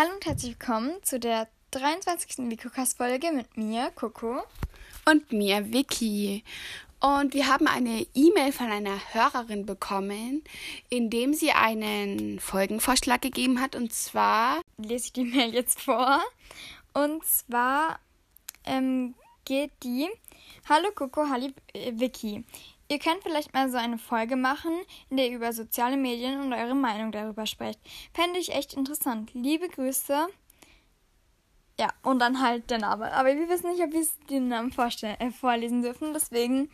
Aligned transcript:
Hallo 0.00 0.14
und 0.14 0.24
herzlich 0.24 0.52
willkommen 0.52 0.92
zu 1.02 1.20
der 1.20 1.46
23. 1.72 2.50
Vikocast-Folge 2.50 3.32
mit 3.32 3.58
mir, 3.58 3.90
Coco. 3.94 4.42
Und 5.04 5.30
mir, 5.30 5.74
Vicky. 5.74 6.42
Und 7.00 7.34
wir 7.34 7.48
haben 7.48 7.66
eine 7.66 8.06
E-Mail 8.14 8.50
von 8.52 8.70
einer 8.70 8.98
Hörerin 9.12 9.66
bekommen, 9.66 10.42
in 10.88 11.10
dem 11.10 11.34
sie 11.34 11.50
einen 11.50 12.40
Folgenvorschlag 12.40 13.20
gegeben 13.20 13.60
hat. 13.60 13.76
Und 13.76 13.92
zwar 13.92 14.62
lese 14.78 15.04
ich 15.04 15.12
die 15.12 15.24
Mail 15.24 15.52
jetzt 15.52 15.82
vor. 15.82 16.22
Und 16.94 17.22
zwar 17.26 18.00
ähm, 18.64 19.14
geht 19.50 19.72
die: 19.82 20.08
Hallo 20.68 20.90
Coco, 20.94 21.28
hallo 21.28 21.48
äh, 21.74 21.92
Vicky. 21.96 22.44
Ihr 22.88 22.98
könnt 23.00 23.22
vielleicht 23.24 23.52
mal 23.52 23.68
so 23.68 23.78
eine 23.78 23.98
Folge 23.98 24.36
machen, 24.36 24.72
in 25.10 25.16
der 25.16 25.26
ihr 25.26 25.36
über 25.36 25.52
soziale 25.52 25.96
Medien 25.96 26.40
und 26.40 26.52
eure 26.52 26.76
Meinung 26.76 27.10
darüber 27.10 27.46
sprecht. 27.46 27.80
Fände 28.14 28.38
ich 28.38 28.54
echt 28.54 28.74
interessant. 28.74 29.34
Liebe 29.34 29.68
Grüße. 29.68 30.28
Ja, 31.80 31.88
und 32.04 32.20
dann 32.20 32.40
halt 32.40 32.70
der 32.70 32.78
Name. 32.78 33.12
Aber 33.12 33.28
wir 33.34 33.48
wissen 33.48 33.72
nicht, 33.72 33.82
ob 33.82 33.92
wir 33.92 34.06
den 34.28 34.46
Namen 34.46 34.72
äh, 34.72 35.30
vorlesen 35.32 35.82
dürfen. 35.82 36.12
Deswegen, 36.14 36.70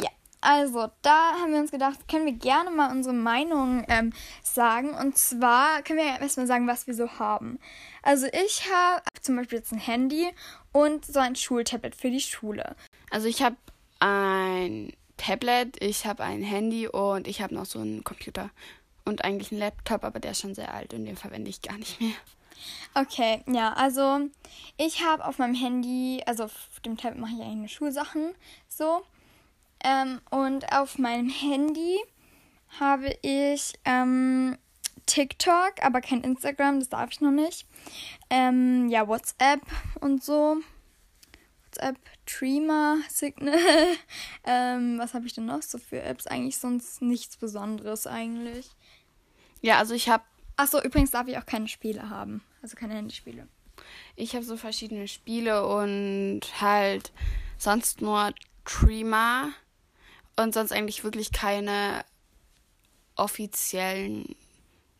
ja. 0.00 0.10
Also, 0.40 0.88
da 1.02 1.32
haben 1.34 1.52
wir 1.52 1.60
uns 1.60 1.70
gedacht, 1.70 2.08
können 2.08 2.26
wir 2.26 2.32
gerne 2.32 2.70
mal 2.70 2.90
unsere 2.90 3.14
Meinung 3.14 3.84
ähm, 3.88 4.12
sagen. 4.42 4.94
Und 4.94 5.18
zwar 5.18 5.82
können 5.82 5.98
wir 5.98 6.20
erstmal 6.20 6.46
sagen, 6.46 6.66
was 6.66 6.86
wir 6.86 6.94
so 6.94 7.18
haben. 7.18 7.58
Also, 8.02 8.26
ich 8.26 8.68
habe 8.72 9.02
zum 9.20 9.36
Beispiel 9.36 9.58
jetzt 9.58 9.72
ein 9.72 9.78
Handy 9.78 10.28
und 10.72 11.04
so 11.04 11.18
ein 11.18 11.34
Schultablet 11.34 11.96
für 11.96 12.10
die 12.10 12.20
Schule. 12.20 12.76
Also, 13.10 13.26
ich 13.26 13.42
habe 13.42 13.56
ein 14.00 14.92
Tablet, 15.16 15.82
ich 15.82 16.06
habe 16.06 16.22
ein 16.22 16.42
Handy 16.42 16.86
und 16.86 17.26
ich 17.26 17.42
habe 17.42 17.54
noch 17.54 17.66
so 17.66 17.80
einen 17.80 18.04
Computer 18.04 18.50
und 19.04 19.24
eigentlich 19.24 19.50
einen 19.50 19.60
Laptop, 19.60 20.04
aber 20.04 20.20
der 20.20 20.30
ist 20.30 20.40
schon 20.40 20.54
sehr 20.54 20.72
alt 20.72 20.94
und 20.94 21.04
den 21.04 21.16
verwende 21.16 21.50
ich 21.50 21.62
gar 21.62 21.76
nicht 21.76 22.00
mehr. 22.00 22.14
Okay, 22.94 23.42
ja, 23.46 23.72
also 23.74 24.20
ich 24.76 25.04
habe 25.04 25.24
auf 25.24 25.38
meinem 25.38 25.54
Handy, 25.54 26.22
also 26.26 26.44
auf 26.44 26.80
dem 26.84 26.96
Tablet 26.96 27.20
mache 27.20 27.34
ich 27.36 27.42
eigentlich 27.42 27.72
Schulsachen 27.72 28.34
so. 28.68 29.02
Ähm, 29.88 30.20
und 30.30 30.70
auf 30.72 30.98
meinem 30.98 31.30
Handy 31.30 31.98
habe 32.78 33.16
ich 33.22 33.72
ähm, 33.86 34.58
TikTok, 35.06 35.74
aber 35.80 36.02
kein 36.02 36.22
Instagram, 36.22 36.80
das 36.80 36.90
darf 36.90 37.10
ich 37.10 37.22
noch 37.22 37.30
nicht. 37.30 37.66
Ähm, 38.28 38.88
ja, 38.90 39.08
WhatsApp 39.08 39.62
und 40.00 40.22
so. 40.22 40.58
WhatsApp, 41.64 41.96
Dreamer, 42.26 42.98
Signal. 43.08 43.56
ähm, 44.44 44.98
was 44.98 45.14
habe 45.14 45.26
ich 45.26 45.32
denn 45.32 45.46
noch 45.46 45.62
so 45.62 45.78
für 45.78 46.02
Apps? 46.02 46.26
Eigentlich 46.26 46.58
sonst 46.58 47.00
nichts 47.00 47.38
Besonderes 47.38 48.06
eigentlich. 48.06 48.70
Ja, 49.62 49.78
also 49.78 49.94
ich 49.94 50.10
habe. 50.10 50.24
Achso, 50.56 50.82
übrigens 50.82 51.12
darf 51.12 51.28
ich 51.28 51.38
auch 51.38 51.46
keine 51.46 51.68
Spiele 51.68 52.10
haben. 52.10 52.42
Also 52.60 52.76
keine 52.76 52.94
Handyspiele. 52.94 53.48
Ich 54.16 54.34
habe 54.34 54.44
so 54.44 54.56
verschiedene 54.56 55.08
Spiele 55.08 55.66
und 55.66 56.40
halt 56.60 57.12
sonst 57.56 58.02
nur 58.02 58.34
Dreamer 58.64 59.52
und 60.38 60.54
sonst 60.54 60.72
eigentlich 60.72 61.04
wirklich 61.04 61.32
keine 61.32 62.04
offiziellen 63.16 64.36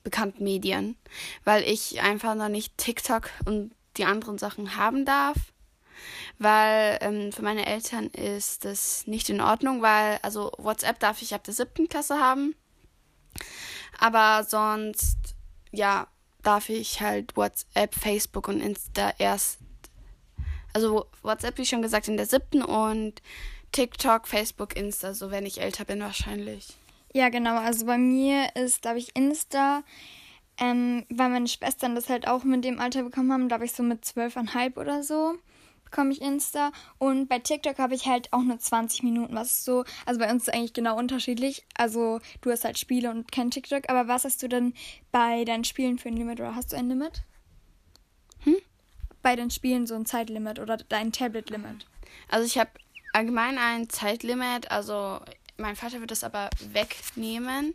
bekannten 0.02 0.44
Medien, 0.44 0.96
weil 1.44 1.62
ich 1.62 2.00
einfach 2.00 2.34
noch 2.34 2.48
nicht 2.48 2.76
TikTok 2.76 3.30
und 3.44 3.72
die 3.96 4.04
anderen 4.04 4.38
Sachen 4.38 4.76
haben 4.76 5.04
darf. 5.04 5.36
Weil 6.38 6.98
ähm, 7.00 7.32
für 7.32 7.42
meine 7.42 7.66
Eltern 7.66 8.06
ist 8.06 8.64
das 8.64 9.06
nicht 9.06 9.28
in 9.28 9.40
Ordnung, 9.40 9.82
weil 9.82 10.18
also 10.22 10.52
WhatsApp 10.58 11.00
darf 11.00 11.22
ich 11.22 11.34
ab 11.34 11.42
der 11.44 11.54
siebten 11.54 11.88
Klasse 11.88 12.18
haben, 12.20 12.54
aber 13.98 14.44
sonst 14.44 15.18
ja 15.72 16.06
darf 16.42 16.68
ich 16.68 17.00
halt 17.00 17.36
WhatsApp, 17.36 17.94
Facebook 17.94 18.46
und 18.46 18.60
Insta 18.60 19.12
erst 19.18 19.58
also 20.72 21.06
WhatsApp 21.22 21.58
wie 21.58 21.66
schon 21.66 21.82
gesagt 21.82 22.06
in 22.06 22.16
der 22.16 22.26
siebten 22.26 22.62
und 22.62 23.20
TikTok, 23.72 24.26
Facebook, 24.26 24.76
Insta, 24.76 25.14
so 25.14 25.30
wenn 25.30 25.46
ich 25.46 25.60
älter 25.60 25.84
bin 25.84 26.00
wahrscheinlich. 26.00 26.68
Ja, 27.12 27.28
genau. 27.28 27.56
Also 27.56 27.86
bei 27.86 27.98
mir 27.98 28.54
ist, 28.54 28.82
glaube 28.82 28.98
ich, 28.98 29.16
Insta, 29.16 29.82
ähm, 30.58 31.06
weil 31.08 31.30
meine 31.30 31.48
Schwestern 31.48 31.94
das 31.94 32.08
halt 32.08 32.28
auch 32.28 32.44
mit 32.44 32.64
dem 32.64 32.80
Alter 32.80 33.02
bekommen 33.02 33.32
haben, 33.32 33.48
glaube 33.48 33.64
ich 33.64 33.72
so 33.72 33.82
mit 33.82 34.04
zwölfeinhalb 34.04 34.76
oder 34.76 35.02
so 35.02 35.38
bekomme 35.90 36.12
ich 36.12 36.20
Insta. 36.20 36.70
Und 36.98 37.28
bei 37.28 37.38
TikTok 37.38 37.78
habe 37.78 37.94
ich 37.94 38.06
halt 38.06 38.32
auch 38.32 38.42
nur 38.42 38.58
20 38.58 39.02
Minuten, 39.02 39.34
was 39.34 39.52
ist 39.52 39.64
so, 39.64 39.84
also 40.06 40.20
bei 40.20 40.30
uns 40.30 40.42
ist 40.42 40.48
es 40.48 40.54
eigentlich 40.54 40.72
genau 40.72 40.96
unterschiedlich. 40.96 41.66
Also 41.76 42.20
du 42.40 42.50
hast 42.50 42.64
halt 42.64 42.78
Spiele 42.78 43.10
und 43.10 43.32
kein 43.32 43.50
TikTok, 43.50 43.88
aber 43.88 44.08
was 44.08 44.24
hast 44.24 44.42
du 44.42 44.48
denn 44.48 44.74
bei 45.10 45.44
deinen 45.44 45.64
Spielen 45.64 45.98
für 45.98 46.08
ein 46.08 46.16
Limit 46.16 46.40
oder 46.40 46.54
hast 46.54 46.72
du 46.72 46.76
ein 46.76 46.88
Limit? 46.88 47.22
Hm? 48.40 48.56
Bei 49.22 49.34
den 49.34 49.50
Spielen 49.50 49.86
so 49.86 49.94
ein 49.94 50.06
Zeitlimit 50.06 50.58
oder 50.58 50.76
dein 50.76 51.12
Tablet-Limit? 51.12 51.86
Also 52.28 52.46
ich 52.46 52.58
habe 52.58 52.70
allgemein 53.12 53.58
ein 53.58 53.88
Zeitlimit, 53.88 54.70
also 54.70 55.20
mein 55.56 55.76
Vater 55.76 56.00
wird 56.00 56.10
das 56.10 56.24
aber 56.24 56.50
wegnehmen, 56.72 57.74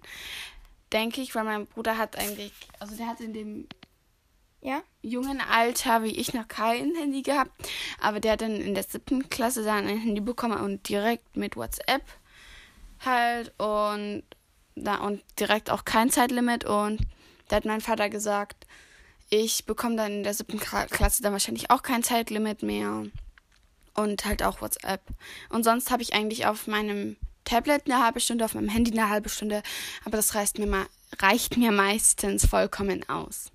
denke 0.91 1.21
ich, 1.21 1.35
weil 1.35 1.43
mein 1.43 1.67
Bruder 1.67 1.97
hat 1.97 2.17
eigentlich, 2.17 2.53
also 2.79 2.95
der 2.95 3.07
hat 3.07 3.19
in 3.19 3.33
dem 3.33 3.67
ja? 4.63 4.81
jungen 5.01 5.41
Alter 5.41 6.03
wie 6.03 6.15
ich 6.15 6.33
noch 6.33 6.47
kein 6.47 6.95
Handy 6.95 7.21
gehabt. 7.21 7.51
Aber 7.99 8.19
der 8.19 8.33
hat 8.33 8.41
dann 8.41 8.55
in 8.55 8.73
der 8.73 8.83
siebten 8.83 9.29
Klasse 9.29 9.63
dann 9.63 9.87
ein 9.87 9.97
Handy 9.97 10.21
bekommen 10.21 10.59
und 10.59 10.87
direkt 10.87 11.35
mit 11.35 11.55
WhatsApp 11.55 12.03
halt 13.05 13.53
und 13.59 14.23
da 14.75 14.95
und 14.95 15.21
direkt 15.39 15.69
auch 15.69 15.83
kein 15.85 16.09
Zeitlimit 16.09 16.63
und 16.63 17.01
da 17.49 17.57
hat 17.57 17.65
mein 17.65 17.81
Vater 17.81 18.09
gesagt, 18.09 18.65
ich 19.29 19.65
bekomme 19.65 19.97
dann 19.97 20.11
in 20.11 20.23
der 20.23 20.33
siebten 20.33 20.59
Klasse 20.59 21.21
dann 21.21 21.33
wahrscheinlich 21.33 21.69
auch 21.69 21.83
kein 21.83 22.03
Zeitlimit 22.03 22.63
mehr 22.63 23.05
und 23.95 24.25
halt 24.25 24.43
auch 24.43 24.61
WhatsApp. 24.61 25.01
Und 25.49 25.63
sonst 25.63 25.91
habe 25.91 26.01
ich 26.01 26.13
eigentlich 26.13 26.45
auf 26.45 26.67
meinem 26.67 27.17
Tablet 27.45 27.83
eine 27.85 28.03
halbe 28.03 28.19
Stunde, 28.19 28.45
auf 28.45 28.53
meinem 28.53 28.69
Handy 28.69 28.91
eine 28.91 29.09
halbe 29.09 29.29
Stunde, 29.29 29.63
aber 30.05 30.17
das 30.17 30.35
reicht 30.35 30.59
mir 30.59 30.67
mal 30.67 30.85
reicht 31.21 31.57
mir 31.57 31.71
meistens 31.71 32.45
vollkommen 32.45 33.07
aus. 33.07 33.51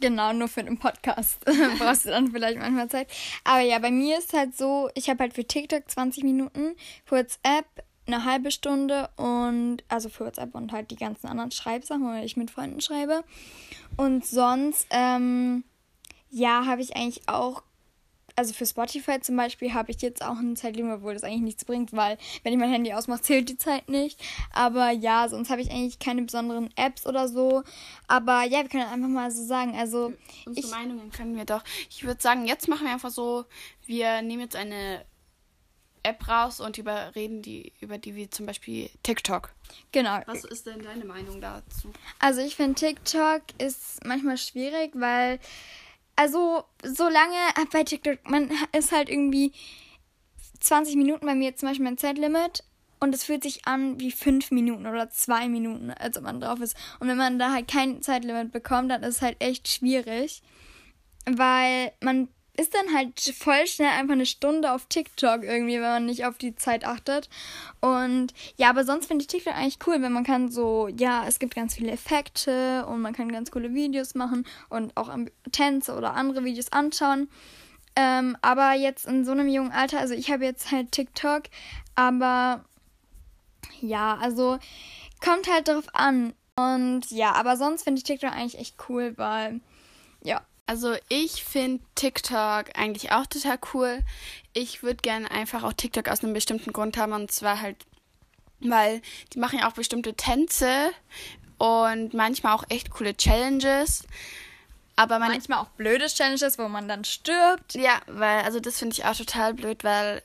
Genau, 0.00 0.32
nur 0.32 0.48
für 0.48 0.64
den 0.64 0.78
Podcast 0.78 1.44
brauchst 1.78 2.06
du 2.06 2.10
dann 2.10 2.30
vielleicht 2.32 2.58
manchmal 2.58 2.88
Zeit. 2.88 3.08
Aber 3.44 3.60
ja, 3.60 3.78
bei 3.78 3.90
mir 3.90 4.18
ist 4.18 4.32
halt 4.32 4.56
so, 4.56 4.88
ich 4.94 5.10
habe 5.10 5.20
halt 5.20 5.34
für 5.34 5.44
TikTok 5.44 5.90
20 5.90 6.24
Minuten, 6.24 6.74
für 7.04 7.16
WhatsApp 7.16 7.66
eine 8.06 8.24
halbe 8.24 8.50
Stunde 8.50 9.10
und 9.16 9.84
also 9.88 10.08
für 10.08 10.24
WhatsApp 10.24 10.54
und 10.54 10.72
halt 10.72 10.90
die 10.90 10.96
ganzen 10.96 11.26
anderen 11.26 11.50
Schreibsachen, 11.50 12.06
weil 12.06 12.24
ich 12.24 12.36
mit 12.36 12.50
Freunden 12.50 12.80
schreibe. 12.80 13.24
Und 13.96 14.24
sonst, 14.24 14.86
ähm, 14.90 15.64
ja, 16.30 16.64
habe 16.64 16.80
ich 16.80 16.96
eigentlich 16.96 17.28
auch 17.28 17.62
also 18.40 18.54
für 18.54 18.64
Spotify 18.64 19.20
zum 19.20 19.36
Beispiel 19.36 19.74
habe 19.74 19.90
ich 19.90 20.00
jetzt 20.00 20.24
auch 20.24 20.38
ein 20.38 20.56
Zeitlimit, 20.56 20.94
obwohl 20.94 21.12
das 21.12 21.24
eigentlich 21.24 21.42
nichts 21.42 21.66
bringt, 21.66 21.92
weil 21.92 22.16
wenn 22.42 22.54
ich 22.54 22.58
mein 22.58 22.70
Handy 22.70 22.94
ausmache, 22.94 23.20
zählt 23.20 23.50
die 23.50 23.58
Zeit 23.58 23.90
nicht. 23.90 24.18
Aber 24.50 24.90
ja, 24.92 25.28
sonst 25.28 25.50
habe 25.50 25.60
ich 25.60 25.70
eigentlich 25.70 25.98
keine 25.98 26.22
besonderen 26.22 26.70
Apps 26.74 27.06
oder 27.06 27.28
so. 27.28 27.62
Aber 28.08 28.44
ja, 28.44 28.62
wir 28.62 28.70
können 28.70 28.84
einfach 28.84 29.08
mal 29.08 29.30
so 29.30 29.44
sagen. 29.44 29.76
Also 29.76 30.14
unsere 30.46 30.66
ich, 30.66 30.72
Meinungen 30.72 31.10
können 31.10 31.36
wir 31.36 31.44
doch. 31.44 31.62
Ich 31.90 32.02
würde 32.02 32.22
sagen, 32.22 32.46
jetzt 32.46 32.66
machen 32.66 32.86
wir 32.86 32.94
einfach 32.94 33.10
so, 33.10 33.44
wir 33.84 34.22
nehmen 34.22 34.40
jetzt 34.40 34.56
eine 34.56 35.04
App 36.02 36.26
raus 36.26 36.60
und 36.60 36.78
überreden 36.78 37.42
die, 37.42 37.74
über 37.80 37.98
die 37.98 38.14
wie 38.14 38.30
zum 38.30 38.46
Beispiel 38.46 38.88
TikTok. 39.02 39.52
Genau. 39.92 40.18
Was 40.24 40.44
ist 40.44 40.66
denn 40.66 40.82
deine 40.82 41.04
Meinung 41.04 41.42
dazu? 41.42 41.92
Also 42.18 42.40
ich 42.40 42.56
finde 42.56 42.76
TikTok 42.76 43.42
ist 43.58 44.02
manchmal 44.06 44.38
schwierig, 44.38 44.92
weil 44.94 45.38
also 46.20 46.64
so 46.84 47.08
lange 47.08 47.34
bei 47.72 47.82
TikTok, 47.82 48.28
man 48.28 48.50
ist 48.76 48.92
halt 48.92 49.08
irgendwie 49.08 49.52
20 50.60 50.96
Minuten 50.96 51.24
bei 51.24 51.34
mir 51.34 51.56
zum 51.56 51.70
Beispiel 51.70 51.86
mein 51.86 51.96
Zeitlimit 51.96 52.62
und 52.98 53.14
es 53.14 53.24
fühlt 53.24 53.42
sich 53.42 53.66
an 53.66 53.98
wie 53.98 54.12
5 54.12 54.50
Minuten 54.50 54.86
oder 54.86 55.08
2 55.08 55.48
Minuten, 55.48 55.90
als 55.90 56.18
ob 56.18 56.24
man 56.24 56.42
drauf 56.42 56.60
ist. 56.60 56.76
Und 56.98 57.08
wenn 57.08 57.16
man 57.16 57.38
da 57.38 57.52
halt 57.52 57.68
kein 57.68 58.02
Zeitlimit 58.02 58.52
bekommt, 58.52 58.90
dann 58.90 59.02
ist 59.02 59.16
es 59.16 59.22
halt 59.22 59.36
echt 59.40 59.66
schwierig, 59.68 60.42
weil 61.24 61.92
man 62.02 62.28
ist 62.56 62.74
dann 62.74 62.94
halt 62.94 63.18
voll 63.20 63.66
schnell 63.66 63.88
einfach 63.90 64.12
eine 64.12 64.26
Stunde 64.26 64.72
auf 64.72 64.86
TikTok 64.86 65.44
irgendwie, 65.44 65.74
wenn 65.74 65.82
man 65.82 66.06
nicht 66.06 66.24
auf 66.26 66.38
die 66.38 66.54
Zeit 66.54 66.84
achtet. 66.84 67.28
Und 67.80 68.34
ja, 68.56 68.70
aber 68.70 68.84
sonst 68.84 69.06
finde 69.06 69.22
ich 69.22 69.28
TikTok 69.28 69.54
eigentlich 69.54 69.78
cool, 69.86 70.02
wenn 70.02 70.12
man 70.12 70.24
kann 70.24 70.50
so, 70.50 70.88
ja, 70.88 71.24
es 71.26 71.38
gibt 71.38 71.54
ganz 71.54 71.74
viele 71.74 71.92
Effekte 71.92 72.86
und 72.86 73.00
man 73.00 73.14
kann 73.14 73.32
ganz 73.32 73.50
coole 73.50 73.72
Videos 73.74 74.14
machen 74.14 74.46
und 74.68 74.96
auch 74.96 75.10
Tänze 75.52 75.94
oder 75.94 76.14
andere 76.14 76.44
Videos 76.44 76.72
anschauen. 76.72 77.28
Ähm, 77.96 78.36
aber 78.42 78.74
jetzt 78.74 79.06
in 79.06 79.24
so 79.24 79.32
einem 79.32 79.48
jungen 79.48 79.72
Alter, 79.72 79.98
also 79.98 80.14
ich 80.14 80.30
habe 80.30 80.44
jetzt 80.44 80.70
halt 80.70 80.92
TikTok, 80.92 81.44
aber 81.94 82.64
ja, 83.80 84.16
also 84.20 84.58
kommt 85.24 85.50
halt 85.52 85.68
drauf 85.68 85.86
an. 85.92 86.34
Und 86.56 87.10
ja, 87.10 87.32
aber 87.32 87.56
sonst 87.56 87.84
finde 87.84 87.98
ich 87.98 88.04
TikTok 88.04 88.32
eigentlich 88.32 88.58
echt 88.58 88.76
cool, 88.88 89.14
weil 89.16 89.60
ja, 90.22 90.42
also 90.70 90.94
ich 91.08 91.42
finde 91.42 91.82
TikTok 91.96 92.66
eigentlich 92.78 93.10
auch 93.10 93.26
total 93.26 93.58
cool. 93.74 94.04
Ich 94.52 94.84
würde 94.84 94.98
gerne 95.02 95.28
einfach 95.28 95.64
auch 95.64 95.72
TikTok 95.72 96.06
aus 96.06 96.22
einem 96.22 96.32
bestimmten 96.32 96.72
Grund 96.72 96.96
haben 96.96 97.12
und 97.12 97.32
zwar 97.32 97.60
halt, 97.60 97.76
weil 98.60 99.02
die 99.32 99.40
machen 99.40 99.58
ja 99.58 99.68
auch 99.68 99.72
bestimmte 99.72 100.14
Tänze 100.14 100.92
und 101.58 102.14
manchmal 102.14 102.54
auch 102.54 102.62
echt 102.68 102.90
coole 102.90 103.16
Challenges. 103.16 104.04
aber 104.94 105.18
manchmal 105.18 105.58
auch 105.58 105.70
blöde 105.70 106.06
Challenges, 106.06 106.56
wo 106.56 106.68
man 106.68 106.86
dann 106.86 107.02
stirbt. 107.02 107.74
Ja, 107.74 108.00
weil, 108.06 108.42
also 108.42 108.60
das 108.60 108.78
finde 108.78 108.92
ich 108.92 109.04
auch 109.04 109.16
total 109.16 109.54
blöd, 109.54 109.82
weil 109.82 110.22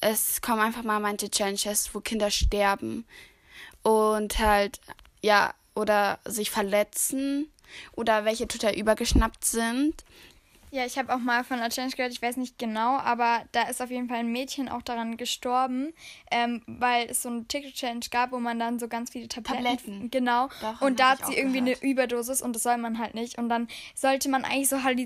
es 0.00 0.42
kommen 0.42 0.60
einfach 0.60 0.82
mal 0.82 1.00
manche 1.00 1.30
Challenges, 1.30 1.94
wo 1.94 2.00
Kinder 2.00 2.30
sterben 2.30 3.06
und 3.82 4.38
halt, 4.38 4.78
ja, 5.22 5.54
oder 5.74 6.18
sich 6.26 6.50
verletzen 6.50 7.50
oder 7.92 8.24
welche 8.24 8.48
total 8.48 8.74
übergeschnappt 8.74 9.44
sind. 9.44 10.04
Ja, 10.74 10.84
ich 10.84 10.98
habe 10.98 11.14
auch 11.14 11.20
mal 11.20 11.44
von 11.44 11.60
einer 11.60 11.70
Challenge 11.70 11.94
gehört, 11.94 12.12
ich 12.12 12.20
weiß 12.20 12.36
nicht 12.36 12.58
genau, 12.58 12.96
aber 12.96 13.44
da 13.52 13.62
ist 13.68 13.80
auf 13.80 13.92
jeden 13.92 14.08
Fall 14.08 14.18
ein 14.18 14.32
Mädchen 14.32 14.68
auch 14.68 14.82
daran 14.82 15.16
gestorben, 15.16 15.92
ähm, 16.32 16.62
weil 16.66 17.08
es 17.08 17.22
so 17.22 17.28
eine 17.28 17.44
TikTok-Challenge 17.44 18.06
gab, 18.10 18.32
wo 18.32 18.40
man 18.40 18.58
dann 18.58 18.80
so 18.80 18.88
ganz 18.88 19.10
viele 19.10 19.28
Tabletten. 19.28 19.62
Tabletten. 19.62 20.10
Genau. 20.10 20.48
Doch, 20.60 20.80
und 20.80 20.98
da 20.98 21.10
hat 21.10 21.26
sie 21.26 21.36
irgendwie 21.36 21.60
gehört. 21.60 21.80
eine 21.80 21.92
Überdosis 21.92 22.42
und 22.42 22.56
das 22.56 22.64
soll 22.64 22.76
man 22.78 22.98
halt 22.98 23.14
nicht. 23.14 23.38
Und 23.38 23.50
dann 23.50 23.68
sollte 23.94 24.28
man 24.28 24.44
eigentlich 24.44 24.68
so 24.68 24.82
halt 24.82 24.98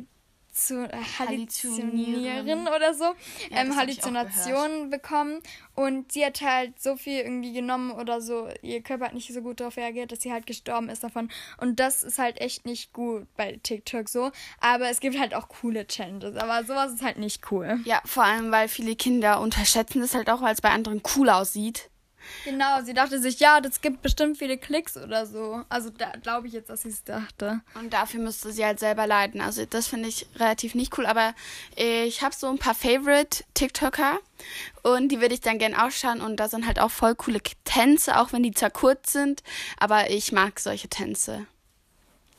zu 0.66 0.84
äh, 0.84 0.96
halluzinieren 1.19 2.69
oder 2.69 2.94
so, 2.94 3.05
ja, 3.50 3.62
ähm, 3.62 3.76
Halluzinationen 3.76 4.90
bekommen. 4.90 5.40
Und 5.75 6.12
sie 6.12 6.25
hat 6.25 6.40
halt 6.40 6.81
so 6.81 6.96
viel 6.96 7.20
irgendwie 7.20 7.52
genommen 7.52 7.93
oder 7.93 8.20
so, 8.20 8.49
ihr 8.62 8.82
Körper 8.82 9.06
hat 9.06 9.14
nicht 9.14 9.32
so 9.32 9.40
gut 9.40 9.60
darauf 9.60 9.76
reagiert, 9.76 10.12
dass 10.12 10.22
sie 10.22 10.32
halt 10.32 10.46
gestorben 10.46 10.88
ist 10.88 11.05
davon. 11.05 11.31
Und 11.58 11.78
das 11.81 12.02
ist 12.02 12.19
halt 12.19 12.40
echt 12.40 12.66
nicht 12.66 12.93
gut 12.93 13.26
bei 13.37 13.58
TikTok 13.62 14.08
so. 14.08 14.32
Aber 14.60 14.88
es 14.88 15.00
gibt 15.00 15.19
halt 15.19 15.34
auch 15.34 15.49
coole 15.49 15.87
Challenges. 15.87 16.37
Aber 16.37 16.64
sowas 16.64 16.93
ist 16.93 17.02
halt 17.02 17.19
nicht 17.19 17.50
cool. 17.52 17.81
Ja, 17.84 18.00
vor 18.05 18.25
allem, 18.25 18.50
weil 18.50 18.69
viele 18.69 18.96
Kinder 18.96 19.40
unterschätzen 19.40 20.00
das 20.00 20.14
halt 20.14 20.28
auch, 20.31 20.43
weil 20.43 20.55
es 20.55 20.60
bei 20.60 20.70
anderen 20.70 21.02
cool 21.16 21.31
aussieht. 21.31 21.90
Genau, 22.45 22.83
sie 22.83 22.95
dachte 22.95 23.21
sich, 23.21 23.41
ja, 23.41 23.61
das 23.61 23.81
gibt 23.81 24.03
bestimmt 24.03 24.39
viele 24.39 24.59
Klicks 24.59 24.97
oder 24.97 25.27
so. 25.27 25.63
Also 25.69 25.91
da 25.91 26.13
glaube 26.23 26.47
ich 26.47 26.53
jetzt, 26.53 26.71
dass 26.71 26.83
sie 26.83 26.89
es 26.89 27.05
dachte. 27.05 27.61
Und 27.75 27.93
dafür 27.93 28.21
müsste 28.21 28.53
sie 28.53 28.65
halt 28.65 28.81
selber 28.81 29.07
leiden. 29.07 29.41
Also 29.41 29.65
das 29.65 29.89
finde 29.89 30.09
ich 30.09 30.27
relativ 30.37 30.75
nicht 30.75 30.97
cool. 30.99 31.07
Aber 31.07 31.35
ich 31.77 32.23
habe 32.23 32.35
so 32.35 32.49
ein 32.49 32.59
paar 32.59 32.75
Favorite 32.75 33.45
TikToker 33.55 34.19
und 34.83 35.09
die 35.09 35.21
würde 35.21 35.35
ich 35.35 35.41
dann 35.41 35.59
gerne 35.59 35.85
ausschauen. 35.85 36.21
Und 36.21 36.37
da 36.37 36.49
sind 36.49 36.67
halt 36.67 36.79
auch 36.81 36.91
voll 36.91 37.15
coole 37.15 37.41
Tänze, 37.65 38.21
auch 38.21 38.33
wenn 38.33 38.43
die 38.43 38.53
zwar 38.53 38.71
kurz 38.71 39.13
sind. 39.13 39.43
Aber 39.79 40.11
ich 40.11 40.33
mag 40.33 40.61
solche 40.61 40.89
Tänze. 40.89 41.47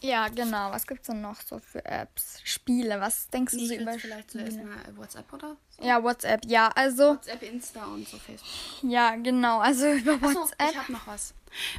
Ja, 0.01 0.27
genau. 0.29 0.71
Was 0.71 0.87
gibt 0.87 1.01
es 1.01 1.07
denn 1.07 1.21
noch 1.21 1.41
so 1.41 1.59
für 1.59 1.83
Apps? 1.85 2.39
Spiele, 2.43 2.99
was 3.01 3.27
denkst 3.29 3.53
du 3.53 3.65
so 3.65 3.73
über 3.73 3.93
vielleicht 3.93 4.31
zuerst 4.31 4.57
mal 4.57 4.77
WhatsApp 4.95 5.31
oder 5.33 5.57
so? 5.69 5.83
Ja, 5.83 6.03
WhatsApp, 6.03 6.45
ja, 6.45 6.69
also... 6.69 7.15
WhatsApp, 7.15 7.43
Insta 7.43 7.85
und 7.85 8.07
so 8.07 8.17
Facebook. 8.17 8.89
Ja, 8.89 9.15
genau, 9.15 9.59
also 9.59 9.87
über 9.91 10.21
WhatsApp... 10.21 10.61
Achso, 10.61 10.71
ich 10.71 10.77
habe 10.77 10.91
noch 10.91 11.07
was. 11.07 11.33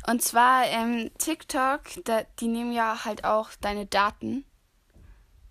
Und 0.07 0.23
zwar 0.23 0.67
ähm, 0.67 1.11
TikTok, 1.19 1.81
da, 2.05 2.23
die 2.41 2.49
nehmen 2.49 2.73
ja 2.73 3.05
halt 3.05 3.25
auch 3.25 3.51
deine 3.61 3.87
Daten. 3.87 4.45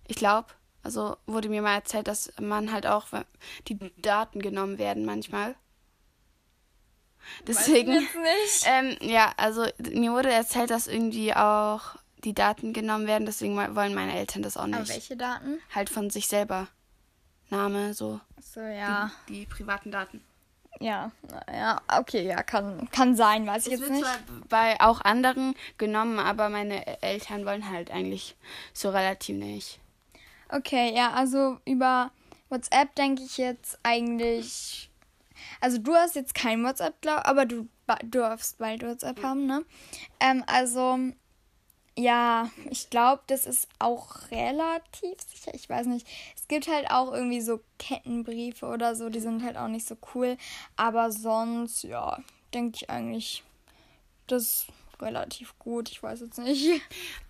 Ich 0.06 0.16
glaube, 0.16 0.48
also 0.82 1.16
wurde 1.26 1.48
mir 1.48 1.62
mal 1.62 1.74
erzählt, 1.74 2.08
dass 2.08 2.32
man 2.40 2.72
halt 2.72 2.86
auch 2.86 3.06
die 3.68 3.78
Daten 4.00 4.40
genommen 4.40 4.78
werden 4.78 5.04
manchmal. 5.04 5.56
Deswegen. 7.46 8.06
Ähm, 8.66 8.96
ja, 9.00 9.32
also 9.36 9.66
mir 9.78 10.12
wurde 10.12 10.30
erzählt, 10.30 10.70
dass 10.70 10.86
irgendwie 10.86 11.34
auch 11.34 11.96
die 12.24 12.34
Daten 12.34 12.72
genommen 12.72 13.06
werden, 13.06 13.26
deswegen 13.26 13.56
wollen 13.56 13.94
meine 13.94 14.16
Eltern 14.16 14.42
das 14.42 14.56
auch 14.56 14.66
nicht. 14.66 14.76
Aber 14.76 14.88
welche 14.88 15.16
Daten? 15.16 15.58
Halt 15.74 15.90
von 15.90 16.10
sich 16.10 16.28
selber. 16.28 16.68
Name, 17.50 17.94
so. 17.94 18.20
So, 18.40 18.60
ja. 18.60 19.10
Die, 19.28 19.40
die 19.40 19.46
privaten 19.46 19.90
Daten. 19.90 20.22
Ja, 20.78 21.10
ja, 21.52 21.80
okay, 21.98 22.26
ja, 22.26 22.42
kann, 22.42 22.88
kann 22.90 23.16
sein, 23.16 23.46
weiß 23.46 23.66
ich 23.66 23.72
jetzt 23.72 23.90
nicht. 23.90 24.02
Zwar 24.02 24.18
bei 24.48 24.80
auch 24.80 25.00
anderen 25.00 25.54
genommen, 25.76 26.18
aber 26.18 26.48
meine 26.48 27.02
Eltern 27.02 27.44
wollen 27.44 27.68
halt 27.68 27.90
eigentlich 27.90 28.36
so 28.72 28.90
relativ 28.90 29.36
nicht. 29.36 29.80
Okay, 30.48 30.94
ja, 30.94 31.12
also 31.12 31.58
über 31.66 32.12
WhatsApp 32.48 32.94
denke 32.94 33.22
ich 33.22 33.36
jetzt 33.36 33.78
eigentlich. 33.82 34.90
Also 35.60 35.78
du 35.78 35.94
hast 35.94 36.14
jetzt 36.14 36.34
kein 36.34 36.64
WhatsApp, 36.64 37.00
glaub, 37.00 37.26
aber 37.26 37.46
du 37.46 37.68
darfst 38.04 38.58
bald 38.58 38.82
WhatsApp 38.82 39.22
haben, 39.22 39.46
ne? 39.46 39.64
Ähm, 40.20 40.44
also 40.46 40.98
ja, 41.96 42.50
ich 42.70 42.90
glaube, 42.90 43.22
das 43.26 43.46
ist 43.46 43.68
auch 43.78 44.30
relativ 44.30 45.20
sicher. 45.26 45.54
Ich 45.54 45.68
weiß 45.68 45.86
nicht. 45.86 46.06
Es 46.36 46.48
gibt 46.48 46.68
halt 46.68 46.90
auch 46.90 47.12
irgendwie 47.12 47.40
so 47.40 47.60
Kettenbriefe 47.78 48.66
oder 48.66 48.94
so, 48.94 49.08
die 49.08 49.20
sind 49.20 49.42
halt 49.44 49.56
auch 49.56 49.68
nicht 49.68 49.86
so 49.86 49.96
cool. 50.14 50.36
Aber 50.76 51.10
sonst, 51.10 51.82
ja, 51.82 52.18
denke 52.54 52.78
ich 52.80 52.90
eigentlich, 52.90 53.44
das 54.26 54.42
ist 54.42 54.66
relativ 55.00 55.58
gut. 55.58 55.90
Ich 55.90 56.02
weiß 56.02 56.20
jetzt 56.20 56.38
nicht. 56.38 56.80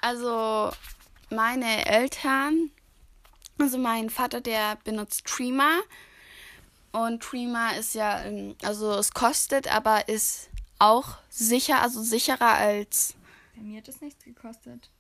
Also, 0.01 0.71
meine 1.31 1.87
Eltern, 1.87 2.71
also 3.59 3.79
mein 3.79 4.11
Vater, 4.11 4.41
der 4.41 4.77
benutzt 4.85 5.25
Trima. 5.25 5.81
Und 6.93 7.23
Trima 7.23 7.71
ist 7.73 7.95
ja, 7.95 8.23
ähm, 8.23 8.57
also 8.63 8.93
es 8.95 9.13
kostet, 9.13 9.73
aber 9.73 10.09
ist 10.09 10.49
auch 10.79 11.19
sicher, 11.29 11.83
also 11.83 12.03
sicherer 12.03 12.55
als 12.55 13.15
bei 13.61 13.67
mir 13.67 13.79
hat 13.79 13.89
es 13.89 14.01
nichts 14.01 14.25
gekostet. 14.25 14.91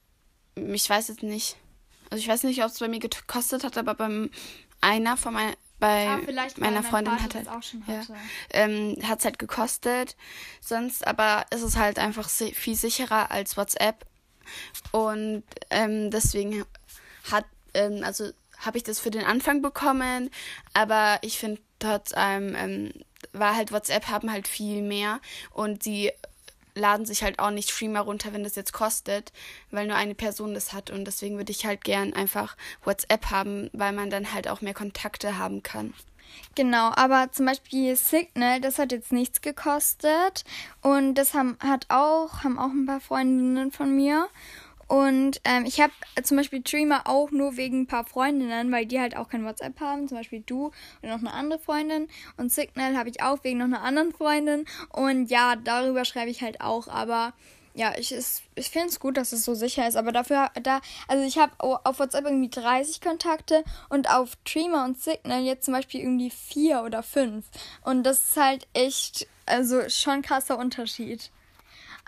Ich 0.55 0.89
weiß 0.89 1.09
jetzt 1.09 1.23
nicht. 1.23 1.57
Also 2.11 2.21
ich 2.21 2.29
weiß 2.29 2.43
nicht, 2.43 2.63
ob 2.63 2.71
es 2.71 2.79
bei 2.79 2.89
mir 2.89 2.99
gekostet 2.99 3.65
hat, 3.65 3.79
aber 3.79 3.95
beim 3.95 4.31
einer 4.81 5.17
von 5.17 5.35
meinen 5.35 5.55
bei 5.79 6.09
ah, 6.09 6.21
meiner 6.59 6.83
Freundin 6.83 7.23
hat 7.23 7.35
halt, 7.35 7.47
ja, 7.87 8.03
ähm, 8.51 8.99
es 9.01 9.25
halt 9.25 9.39
gekostet. 9.39 10.15
Sonst 10.61 11.07
aber 11.07 11.47
ist 11.51 11.63
es 11.63 11.77
halt 11.77 11.99
einfach 11.99 12.29
viel 12.29 12.75
sicherer 12.75 13.31
als 13.31 13.57
WhatsApp. 13.57 14.05
Und 14.93 15.43
ähm, 15.71 16.11
deswegen 16.11 16.67
hat, 17.31 17.47
ähm, 17.73 18.03
also 18.05 18.31
habe 18.59 18.77
ich 18.77 18.85
das 18.85 19.01
für 19.01 19.11
den 19.11 19.25
Anfang 19.25 19.63
bekommen. 19.63 20.31
Aber 20.75 21.19
ich 21.23 21.39
finde 21.39 21.63
trotz 21.79 22.13
allem 22.13 22.55
ähm, 22.57 22.93
war 23.33 23.57
halt 23.57 23.73
WhatsApp 23.73 24.09
haben 24.09 24.31
halt 24.31 24.49
viel 24.49 24.83
mehr 24.83 25.21
und 25.53 25.83
sie 25.83 26.13
laden 26.75 27.07
sich 27.07 27.23
halt 27.23 27.39
auch 27.39 27.51
nicht 27.51 27.71
Streamer 27.71 28.01
runter, 28.01 28.33
wenn 28.33 28.45
das 28.45 28.57
jetzt 28.57 28.73
kostet, 28.73 29.33
weil 29.71 29.87
nur 29.87 29.97
eine 29.97 30.15
Person 30.15 30.55
das 30.55 30.73
hat. 30.73 30.91
Und 30.91 31.05
deswegen 31.05 31.37
würde 31.37 31.53
ich 31.53 31.67
halt 31.67 31.85
gern 31.85 32.13
einfach 32.13 32.57
WhatsApp 32.85 33.31
haben, 33.31 33.71
weil 33.73 33.93
man 33.93 34.11
dann 34.11 34.33
halt 34.33 34.49
auch 34.49 34.61
mehr 34.61 34.75
Kontakte 34.75 35.39
haben 35.39 35.63
kann. 35.63 35.95
Genau, 36.55 36.93
aber 36.95 37.31
zum 37.33 37.47
Beispiel 37.47 37.97
Signal, 37.97 38.61
das 38.61 38.79
hat 38.79 38.93
jetzt 38.93 39.13
nichts 39.13 39.41
gekostet. 39.41 40.45
Und 40.83 41.15
das 41.15 41.35
haben, 41.35 41.57
hat 41.61 41.87
auch, 41.89 42.45
haben 42.45 42.59
auch 42.59 42.71
ein 42.71 42.87
paar 42.87 43.01
Freundinnen 43.01 43.73
von 43.73 43.95
mir. 43.95 44.29
Und 44.91 45.41
ähm, 45.45 45.67
ich 45.67 45.81
habe 45.81 45.93
zum 46.25 46.37
Beispiel 46.37 46.63
Dreamer 46.63 47.03
auch 47.05 47.31
nur 47.31 47.57
wegen 47.57 47.83
ein 47.83 47.87
paar 47.87 48.05
Freundinnen, 48.05 48.73
weil 48.73 48.87
die 48.87 48.99
halt 48.99 49.17
auch 49.17 49.29
kein 49.29 49.45
WhatsApp 49.45 49.79
haben. 49.79 50.09
Zum 50.09 50.17
Beispiel 50.17 50.43
du 50.45 50.73
und 51.01 51.09
noch 51.09 51.21
eine 51.21 51.33
andere 51.33 51.61
Freundin. 51.61 52.09
Und 52.37 52.51
Signal 52.51 52.97
habe 52.97 53.09
ich 53.09 53.23
auch 53.23 53.45
wegen 53.45 53.59
noch 53.59 53.67
einer 53.67 53.83
anderen 53.83 54.13
Freundin. 54.13 54.65
Und 54.89 55.31
ja, 55.31 55.55
darüber 55.55 56.05
schreibe 56.05 56.33
ich 56.33 56.43
halt 56.43 56.61
auch. 56.61 56.89
Aber 56.89 57.35
ja, 57.73 57.93
ich, 57.97 58.13
ich 58.13 58.71
finde 58.71 58.89
es 58.89 58.99
gut, 58.99 59.17
dass 59.17 59.31
es 59.31 59.45
so 59.45 59.55
sicher 59.55 59.87
ist. 59.87 59.95
Aber 59.95 60.11
dafür, 60.11 60.51
da, 60.61 60.81
also 61.07 61.25
ich 61.25 61.39
habe 61.39 61.53
auf 61.61 62.01
WhatsApp 62.01 62.25
irgendwie 62.25 62.51
30 62.51 63.01
Kontakte 63.01 63.63
und 63.91 64.11
auf 64.11 64.31
Dreamer 64.45 64.85
und 64.85 65.01
Signal 65.01 65.43
jetzt 65.43 65.67
zum 65.67 65.75
Beispiel 65.75 66.01
irgendwie 66.01 66.31
vier 66.31 66.83
oder 66.83 67.05
fünf. 67.05 67.47
Und 67.85 68.03
das 68.03 68.31
ist 68.31 68.37
halt 68.37 68.67
echt, 68.73 69.29
also 69.47 69.89
schon 69.89 70.23
krasser 70.23 70.59
Unterschied. 70.59 71.31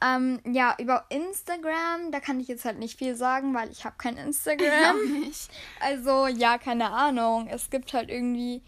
Ähm, 0.03 0.41
ja, 0.51 0.75
über 0.79 1.05
Instagram, 1.11 2.11
da 2.11 2.21
kann 2.21 2.41
ich 2.41 2.49
jetzt 2.49 2.65
halt 2.65 2.79
nicht 2.79 2.99
viel 2.99 3.15
sagen, 3.15 3.55
weil 3.55 3.71
ich 3.71 3.85
habe 3.85 3.97
kein 3.99 4.17
Instagram. 4.17 4.97
Ich 5.05 5.11
nicht. 5.11 5.51
Also, 5.81 6.27
ja, 6.27 6.59
keine 6.59 6.91
Ahnung. 6.91 7.47
Es 7.49 7.71
gibt 7.71 7.93
halt 7.93 8.11
irgendwie. 8.11 8.63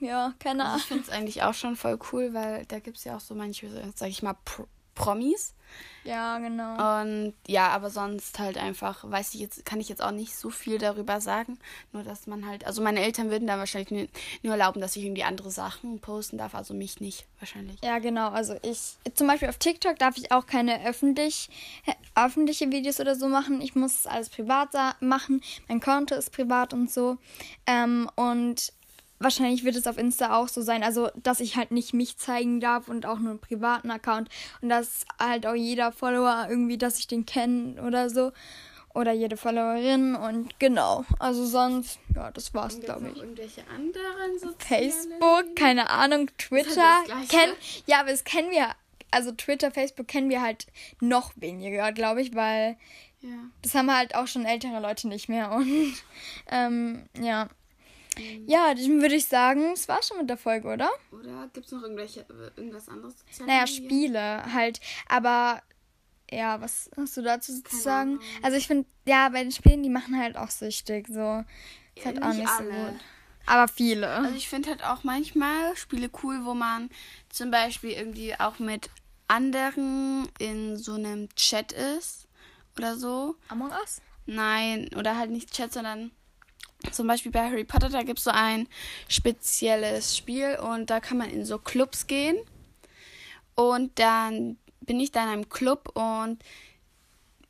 Ja, 0.00 0.34
keine 0.38 0.64
Ahnung. 0.64 0.78
Ich 0.78 0.84
finde 0.86 1.04
es 1.04 1.10
eigentlich 1.10 1.42
auch 1.42 1.54
schon 1.54 1.76
voll 1.76 1.98
cool, 2.12 2.34
weil 2.34 2.66
da 2.66 2.80
gibt 2.80 2.98
es 2.98 3.04
ja 3.04 3.16
auch 3.16 3.20
so 3.20 3.34
manche, 3.34 3.68
sag 3.94 4.08
ich 4.08 4.22
mal, 4.22 4.34
Pro 4.44 4.66
Promis. 4.94 5.54
Ja, 6.04 6.38
genau. 6.38 7.00
Und 7.00 7.34
ja, 7.46 7.68
aber 7.68 7.88
sonst 7.88 8.38
halt 8.38 8.58
einfach, 8.58 9.08
weiß 9.08 9.34
ich 9.34 9.40
jetzt, 9.40 9.64
kann 9.64 9.80
ich 9.80 9.88
jetzt 9.88 10.02
auch 10.02 10.10
nicht 10.10 10.36
so 10.36 10.50
viel 10.50 10.78
darüber 10.78 11.20
sagen. 11.20 11.58
Nur, 11.92 12.02
dass 12.02 12.26
man 12.26 12.46
halt, 12.46 12.66
also 12.66 12.82
meine 12.82 13.00
Eltern 13.00 13.30
würden 13.30 13.46
da 13.46 13.56
wahrscheinlich 13.56 14.10
nur 14.42 14.52
erlauben, 14.52 14.80
dass 14.80 14.96
ich 14.96 15.04
irgendwie 15.04 15.22
andere 15.22 15.50
Sachen 15.50 16.00
posten 16.00 16.38
darf, 16.38 16.54
also 16.54 16.74
mich 16.74 17.00
nicht 17.00 17.24
wahrscheinlich. 17.38 17.78
Ja, 17.82 18.00
genau. 18.00 18.30
Also 18.30 18.56
ich, 18.62 18.96
zum 19.14 19.28
Beispiel 19.28 19.48
auf 19.48 19.58
TikTok 19.58 19.98
darf 19.98 20.16
ich 20.16 20.32
auch 20.32 20.46
keine 20.46 20.84
öffentlich, 20.84 21.48
öffentliche 22.14 22.70
Videos 22.70 22.98
oder 22.98 23.14
so 23.14 23.28
machen. 23.28 23.60
Ich 23.60 23.74
muss 23.76 24.06
alles 24.06 24.28
privat 24.28 24.70
machen. 25.00 25.40
Mein 25.68 25.80
Konto 25.80 26.14
ist 26.14 26.32
privat 26.32 26.72
und 26.72 26.90
so. 26.90 27.16
Ähm, 27.66 28.10
und 28.16 28.72
wahrscheinlich 29.22 29.64
wird 29.64 29.76
es 29.76 29.86
auf 29.86 29.98
Insta 29.98 30.36
auch 30.36 30.48
so 30.48 30.62
sein, 30.62 30.82
also 30.82 31.10
dass 31.22 31.40
ich 31.40 31.56
halt 31.56 31.70
nicht 31.70 31.94
mich 31.94 32.16
zeigen 32.16 32.60
darf 32.60 32.88
und 32.88 33.06
auch 33.06 33.18
nur 33.18 33.30
einen 33.30 33.40
privaten 33.40 33.90
Account 33.90 34.28
und 34.60 34.68
dass 34.68 35.04
halt 35.18 35.46
auch 35.46 35.54
jeder 35.54 35.92
Follower 35.92 36.46
irgendwie, 36.48 36.78
dass 36.78 36.98
ich 36.98 37.06
den 37.06 37.26
kenne 37.26 37.82
oder 37.82 38.10
so 38.10 38.32
oder 38.94 39.12
jede 39.12 39.36
Followerin 39.36 40.14
und 40.14 40.58
genau, 40.58 41.04
also 41.18 41.46
sonst, 41.46 41.98
ja, 42.14 42.30
das 42.30 42.52
war's, 42.52 42.78
glaube 42.80 43.08
ich. 43.08 43.16
Irgendwelche 43.16 43.62
anderen 43.74 44.38
sozialen 44.38 44.92
Facebook, 44.92 45.56
keine 45.56 45.88
Ahnung, 45.88 46.28
Twitter, 46.36 47.02
kennen, 47.28 47.54
ja, 47.86 48.00
aber 48.00 48.10
das 48.10 48.24
kennen 48.24 48.50
wir, 48.50 48.68
also 49.10 49.32
Twitter, 49.32 49.70
Facebook 49.70 50.08
kennen 50.08 50.28
wir 50.28 50.42
halt 50.42 50.66
noch 51.00 51.32
weniger, 51.36 51.92
glaube 51.92 52.20
ich, 52.20 52.34
weil 52.34 52.76
Ja. 53.22 53.38
Das 53.62 53.74
haben 53.74 53.94
halt 53.94 54.14
auch 54.14 54.26
schon 54.26 54.44
ältere 54.44 54.80
Leute 54.80 55.06
nicht 55.08 55.28
mehr. 55.28 55.52
Und 55.52 55.94
ähm, 56.50 57.04
ja. 57.20 57.48
Ja, 58.46 58.74
dann 58.74 59.00
würde 59.00 59.14
ich 59.14 59.26
sagen, 59.26 59.72
es 59.72 59.88
war 59.88 60.02
schon 60.02 60.18
mit 60.18 60.28
der 60.28 60.36
Folge, 60.36 60.68
oder? 60.68 60.90
Oder 61.10 61.48
gibt 61.52 61.66
es 61.66 61.72
noch 61.72 61.82
irgendwelche, 61.82 62.20
äh, 62.20 62.50
irgendwas 62.56 62.88
anderes 62.88 63.14
zu 63.30 63.44
Naja, 63.44 63.66
Spiele 63.66 64.44
halt. 64.52 64.80
Aber 65.08 65.62
ja, 66.30 66.60
was 66.60 66.90
hast 66.96 67.16
du 67.16 67.22
dazu 67.22 67.62
zu 67.62 67.76
sagen? 67.76 68.20
Also 68.42 68.56
ich 68.56 68.66
finde, 68.66 68.88
ja, 69.06 69.28
bei 69.28 69.42
den 69.42 69.52
Spielen, 69.52 69.82
die 69.82 69.90
machen 69.90 70.18
halt 70.18 70.36
auch 70.36 70.50
süchtig. 70.50 71.08
So. 71.08 71.44
Ist 71.94 72.06
halt 72.06 72.22
auch 72.22 72.32
nicht 72.32 72.48
alle. 72.48 72.70
so 72.70 72.90
gut. 72.90 73.00
Aber 73.46 73.68
viele. 73.68 74.08
Also 74.08 74.36
ich 74.36 74.48
finde 74.48 74.70
halt 74.70 74.84
auch 74.84 75.04
manchmal 75.04 75.76
Spiele 75.76 76.10
cool, 76.22 76.44
wo 76.44 76.54
man 76.54 76.90
zum 77.28 77.50
Beispiel 77.50 77.90
irgendwie 77.90 78.38
auch 78.38 78.58
mit 78.58 78.88
anderen 79.28 80.28
in 80.38 80.76
so 80.76 80.94
einem 80.94 81.28
Chat 81.34 81.72
ist 81.72 82.28
oder 82.76 82.96
so. 82.96 83.36
Among 83.48 83.70
Us? 83.70 84.00
Nein, 84.26 84.88
oder 84.96 85.16
halt 85.16 85.30
nicht 85.30 85.52
Chat, 85.52 85.72
sondern 85.72 86.12
zum 86.90 87.06
Beispiel 87.06 87.32
bei 87.32 87.40
Harry 87.40 87.64
Potter, 87.64 87.88
da 87.88 88.02
gibt 88.02 88.18
es 88.18 88.24
so 88.24 88.30
ein 88.32 88.68
spezielles 89.08 90.16
Spiel 90.16 90.56
und 90.56 90.90
da 90.90 91.00
kann 91.00 91.18
man 91.18 91.30
in 91.30 91.44
so 91.44 91.58
Clubs 91.58 92.06
gehen. 92.06 92.36
Und 93.54 93.98
dann 93.98 94.56
bin 94.80 94.98
ich 94.98 95.12
da 95.12 95.22
in 95.24 95.28
einem 95.28 95.48
Club 95.48 95.90
und 95.94 96.42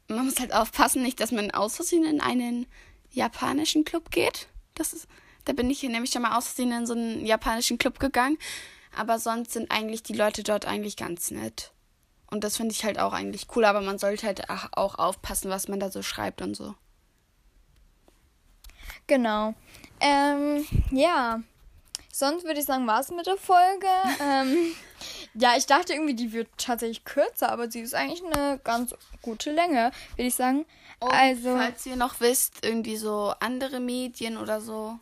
man 0.09 0.27
muss 0.27 0.41
halt 0.41 0.53
aufpassen, 0.53 1.03
nicht, 1.03 1.21
dass 1.21 1.33
man 1.33 1.51
aus 1.51 1.77
Versehen 1.77 2.05
in 2.05 2.21
einen 2.21 2.67
japanischen 3.11 3.85
Club 3.85 4.11
geht. 4.11 4.49
Das 4.75 4.93
ist, 4.93 5.07
da 5.45 5.53
bin 5.53 5.71
ich 5.71 5.81
hier 5.81 5.91
nämlich 5.91 6.11
schon 6.11 6.23
mal 6.23 6.37
aus 6.37 6.49
Versehen 6.49 6.73
in 6.73 6.87
so 6.87 6.95
einen 6.95 7.25
japanischen 7.25 7.79
Club 7.79 7.99
gegangen. 7.99 8.39
Aber 8.95 9.19
sonst 9.19 9.53
sind 9.53 9.71
eigentlich 9.71 10.03
die 10.03 10.13
Leute 10.13 10.43
dort 10.43 10.67
eigentlich 10.67 10.97
ganz 10.97 11.31
nett. 11.31 11.73
Und 12.31 12.45
das 12.45 12.57
finde 12.57 12.73
ich 12.73 12.85
halt 12.85 12.99
auch 12.99 13.13
eigentlich 13.13 13.47
cool, 13.55 13.65
aber 13.65 13.81
man 13.81 13.99
sollte 13.99 14.27
halt 14.27 14.49
auch 14.49 14.99
aufpassen, 14.99 15.51
was 15.51 15.69
man 15.69 15.81
da 15.81 15.91
so 15.91 16.03
schreibt 16.03 16.43
und 16.43 16.55
so. 16.55 16.75
Genau. 19.07 19.55
Ähm, 20.01 20.67
ja. 20.91 21.41
Sonst 22.13 22.45
würde 22.45 22.61
ich 22.61 22.67
sagen, 22.67 22.87
war 22.87 23.01
es 23.01 23.11
mit 23.11 23.27
der 23.27 23.37
Folge. 23.37 23.87
ähm, 24.21 24.75
ja, 25.35 25.57
ich 25.57 25.67
dachte 25.67 25.95
irgendwie, 25.95 26.15
die 26.15 26.33
wird 26.33 26.49
tatsächlich 26.59 27.05
kürzer, 27.05 27.51
aber 27.51 27.71
sie 27.71 27.81
ist 27.81 27.95
eigentlich 27.95 28.23
eine 28.25 28.61
ganz 28.63 28.95
gute 29.23 29.51
Länge, 29.51 29.93
würde 30.17 30.29
ich 30.29 30.35
sagen. 30.35 30.67
Und 31.01 31.13
also, 31.13 31.57
falls 31.57 31.87
ihr 31.87 31.97
noch 31.97 32.21
wisst, 32.21 32.65
irgendwie 32.65 32.97
so 32.97 33.33
andere 33.41 33.81
Medien 33.81 34.37
oder 34.37 34.61
so. 34.61 34.99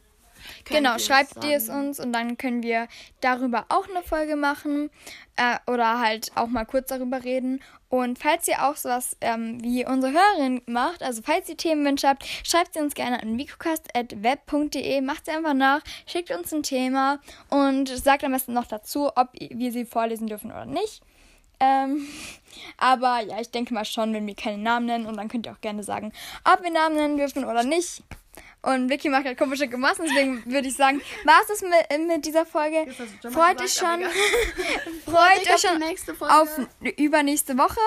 Genau, 0.65 0.99
schreibt 0.99 1.45
ihr 1.45 1.57
es 1.57 1.69
uns 1.69 2.01
und 2.01 2.13
dann 2.13 2.37
können 2.37 2.63
wir 2.63 2.89
darüber 3.21 3.67
auch 3.69 3.89
eine 3.89 4.03
Folge 4.03 4.37
machen 4.37 4.91
äh, 5.37 5.57
oder 5.67 6.01
halt 6.01 6.33
auch 6.35 6.49
mal 6.49 6.65
kurz 6.65 6.89
darüber 6.89 7.25
reden. 7.25 7.61
Und 7.89 8.19
falls 8.21 8.47
ihr 8.47 8.65
auch 8.65 8.77
sowas 8.77 9.17
ähm, 9.21 9.63
wie 9.65 9.85
unsere 9.85 10.13
Hörerin 10.13 10.63
macht, 10.67 11.03
also 11.03 11.23
falls 11.23 11.49
ihr 11.49 11.57
Themenwünsche 11.57 12.09
habt, 12.09 12.25
schreibt 12.45 12.75
sie 12.75 12.81
uns 12.81 12.95
gerne 12.95 13.21
an 13.21 13.37
vicocast.web.de, 13.37 15.01
macht 15.01 15.27
sie 15.27 15.33
einfach 15.33 15.55
nach, 15.55 15.81
schickt 16.07 16.31
uns 16.31 16.53
ein 16.55 16.63
Thema 16.63 17.19
und 17.49 17.89
sagt 17.89 18.23
am 18.23 18.33
besten 18.33 18.53
noch 18.53 18.67
dazu, 18.67 19.11
ob 19.17 19.31
wir 19.33 19.73
sie 19.73 19.85
vorlesen 19.85 20.29
dürfen 20.29 20.53
oder 20.53 20.67
nicht. 20.67 21.03
Ähm, 21.59 22.07
aber 22.79 23.21
ja, 23.21 23.41
ich 23.41 23.51
denke 23.51 23.75
mal 23.75 23.85
schon, 23.85 24.13
wenn 24.15 24.27
wir 24.27 24.35
keine 24.35 24.59
Namen 24.59 24.87
nennen 24.87 25.07
und 25.07 25.17
dann 25.17 25.29
könnt 25.29 25.47
ihr 25.47 25.53
auch 25.53 25.61
gerne 25.61 25.83
sagen, 25.83 26.13
ob 26.45 26.63
wir 26.63 26.71
Namen 26.71 26.97
nennen 26.97 27.17
dürfen 27.17 27.45
oder 27.45 27.63
nicht. 27.63 28.03
Und 28.63 28.91
Vicky 28.91 29.09
macht 29.09 29.25
halt 29.25 29.39
komische 29.39 29.69
Gemassen, 29.69 30.05
deswegen 30.07 30.45
würde 30.45 30.69
ich 30.69 30.77
sagen, 30.77 31.01
war 31.25 31.41
es 31.41 31.49
das 31.49 31.63
mit, 31.63 32.07
mit 32.07 32.27
dieser 32.27 32.45
Folge. 32.45 32.87
Freut 33.33 33.61
euch 33.63 33.73
schon, 33.73 34.03
freut 35.07 35.51
euch 35.51 35.61
schon 35.61 35.83
auf 36.29 36.49
übernächste 36.99 37.57
Woche. 37.57 37.81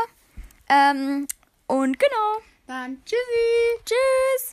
Ähm, 0.70 1.27
und 1.68 2.00
genau. 2.00 2.42
Dann 2.65 3.03
tschüssi. 3.06 3.84
Tschüss. 3.86 4.51